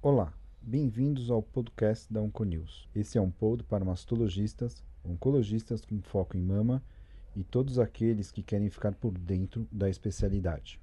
Olá, 0.00 0.32
bem-vindos 0.62 1.28
ao 1.28 1.42
podcast 1.42 2.10
da 2.10 2.22
Onconews. 2.22 2.88
Esse 2.94 3.18
é 3.18 3.20
um 3.20 3.32
pod 3.32 3.64
para 3.64 3.84
mastologistas, 3.84 4.82
oncologistas 5.04 5.84
com 5.84 6.00
foco 6.00 6.36
em 6.36 6.40
mama 6.40 6.82
e 7.36 7.42
todos 7.42 7.80
aqueles 7.80 8.30
que 8.30 8.42
querem 8.42 8.70
ficar 8.70 8.94
por 8.94 9.12
dentro 9.18 9.68
da 9.72 9.90
especialidade. 9.90 10.80